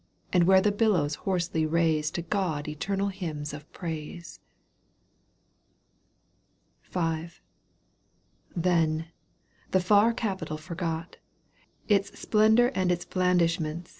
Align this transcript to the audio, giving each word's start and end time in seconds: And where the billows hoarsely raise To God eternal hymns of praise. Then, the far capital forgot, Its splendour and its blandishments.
And 0.33 0.45
where 0.45 0.61
the 0.61 0.71
billows 0.71 1.13
hoarsely 1.29 1.63
raise 1.63 2.09
To 2.09 2.23
God 2.23 2.67
eternal 2.67 3.09
hymns 3.09 3.53
of 3.53 3.71
praise. 3.71 4.39
Then, 8.55 9.09
the 9.69 9.79
far 9.79 10.11
capital 10.13 10.57
forgot, 10.57 11.17
Its 11.87 12.19
splendour 12.19 12.71
and 12.73 12.91
its 12.91 13.05
blandishments. 13.05 13.89